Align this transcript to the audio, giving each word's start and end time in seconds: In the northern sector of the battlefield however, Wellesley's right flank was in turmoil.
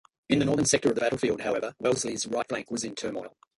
In 0.29 0.39
the 0.39 0.45
northern 0.45 0.65
sector 0.65 0.89
of 0.89 0.95
the 0.95 1.01
battlefield 1.01 1.41
however, 1.41 1.75
Wellesley's 1.77 2.25
right 2.25 2.49
flank 2.49 2.71
was 2.71 2.83
in 2.83 2.95
turmoil. 2.95 3.37